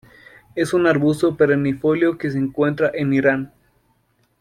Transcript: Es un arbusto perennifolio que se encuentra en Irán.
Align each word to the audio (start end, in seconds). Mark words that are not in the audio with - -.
Es 0.55 0.73
un 0.73 0.87
arbusto 0.87 1.37
perennifolio 1.37 2.17
que 2.17 2.31
se 2.31 2.39
encuentra 2.39 2.89
en 2.91 3.13
Irán. 3.13 3.53